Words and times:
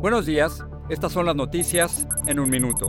Buenos 0.00 0.24
días, 0.24 0.64
estas 0.88 1.12
son 1.12 1.26
las 1.26 1.36
noticias 1.36 2.08
en 2.26 2.40
un 2.40 2.48
minuto. 2.48 2.88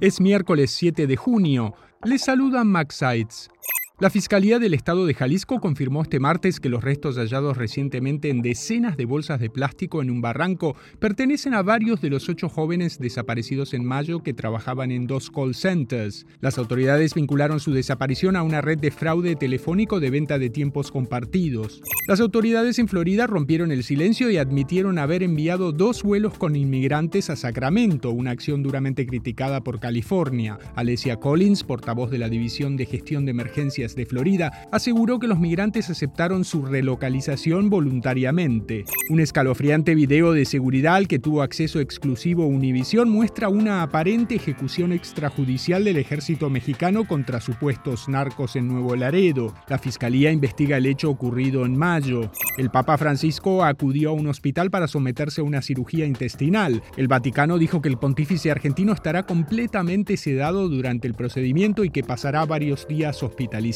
Es 0.00 0.22
miércoles 0.22 0.70
7 0.70 1.06
de 1.06 1.14
junio. 1.14 1.74
Les 2.02 2.22
saluda 2.22 2.64
Max 2.64 2.94
Sides. 2.96 3.50
La 3.98 4.10
Fiscalía 4.10 4.58
del 4.58 4.74
Estado 4.74 5.06
de 5.06 5.14
Jalisco 5.14 5.58
confirmó 5.58 6.02
este 6.02 6.20
martes 6.20 6.60
que 6.60 6.68
los 6.68 6.84
restos 6.84 7.16
hallados 7.16 7.56
recientemente 7.56 8.28
en 8.28 8.42
decenas 8.42 8.98
de 8.98 9.06
bolsas 9.06 9.40
de 9.40 9.48
plástico 9.48 10.02
en 10.02 10.10
un 10.10 10.20
barranco 10.20 10.76
pertenecen 10.98 11.54
a 11.54 11.62
varios 11.62 12.02
de 12.02 12.10
los 12.10 12.28
ocho 12.28 12.50
jóvenes 12.50 12.98
desaparecidos 12.98 13.72
en 13.72 13.86
mayo 13.86 14.22
que 14.22 14.34
trabajaban 14.34 14.90
en 14.90 15.06
dos 15.06 15.30
call 15.30 15.54
centers. 15.54 16.26
Las 16.42 16.58
autoridades 16.58 17.14
vincularon 17.14 17.58
su 17.58 17.72
desaparición 17.72 18.36
a 18.36 18.42
una 18.42 18.60
red 18.60 18.78
de 18.78 18.90
fraude 18.90 19.34
telefónico 19.34 19.98
de 19.98 20.10
venta 20.10 20.38
de 20.38 20.50
tiempos 20.50 20.90
compartidos. 20.92 21.80
Las 22.06 22.20
autoridades 22.20 22.78
en 22.78 22.88
Florida 22.88 23.26
rompieron 23.26 23.72
el 23.72 23.82
silencio 23.82 24.30
y 24.30 24.36
admitieron 24.36 24.98
haber 24.98 25.22
enviado 25.22 25.72
dos 25.72 26.02
vuelos 26.02 26.36
con 26.36 26.54
inmigrantes 26.54 27.30
a 27.30 27.36
Sacramento, 27.36 28.10
una 28.10 28.32
acción 28.32 28.62
duramente 28.62 29.06
criticada 29.06 29.62
por 29.62 29.80
California. 29.80 30.58
Alessia 30.74 31.16
Collins, 31.16 31.64
portavoz 31.64 32.10
de 32.10 32.18
la 32.18 32.28
División 32.28 32.76
de 32.76 32.84
Gestión 32.84 33.24
de 33.24 33.30
Emergencias 33.30 33.85
de 33.94 34.06
Florida, 34.06 34.66
aseguró 34.72 35.18
que 35.18 35.28
los 35.28 35.38
migrantes 35.38 35.90
aceptaron 35.90 36.44
su 36.44 36.64
relocalización 36.64 37.70
voluntariamente. 37.70 38.84
Un 39.10 39.20
escalofriante 39.20 39.94
video 39.94 40.32
de 40.32 40.44
seguridad 40.44 40.96
al 40.96 41.08
que 41.08 41.18
tuvo 41.18 41.42
acceso 41.42 41.80
exclusivo 41.80 42.46
Univision 42.46 43.08
muestra 43.08 43.48
una 43.48 43.82
aparente 43.82 44.34
ejecución 44.34 44.92
extrajudicial 44.92 45.84
del 45.84 45.98
ejército 45.98 46.50
mexicano 46.50 47.06
contra 47.06 47.40
supuestos 47.40 48.08
narcos 48.08 48.56
en 48.56 48.68
Nuevo 48.68 48.96
Laredo. 48.96 49.54
La 49.68 49.78
fiscalía 49.78 50.32
investiga 50.32 50.76
el 50.78 50.86
hecho 50.86 51.10
ocurrido 51.10 51.64
en 51.64 51.76
mayo. 51.76 52.30
El 52.58 52.70
Papa 52.70 52.96
Francisco 52.98 53.64
acudió 53.64 54.10
a 54.10 54.14
un 54.14 54.26
hospital 54.26 54.70
para 54.70 54.88
someterse 54.88 55.40
a 55.40 55.44
una 55.44 55.62
cirugía 55.62 56.06
intestinal. 56.06 56.82
El 56.96 57.08
Vaticano 57.08 57.58
dijo 57.58 57.82
que 57.82 57.88
el 57.88 57.98
pontífice 57.98 58.50
argentino 58.50 58.92
estará 58.92 59.24
completamente 59.24 60.16
sedado 60.16 60.68
durante 60.68 61.06
el 61.06 61.14
procedimiento 61.14 61.84
y 61.84 61.90
que 61.90 62.02
pasará 62.02 62.44
varios 62.44 62.88
días 62.88 63.22
hospitalizado. 63.22 63.75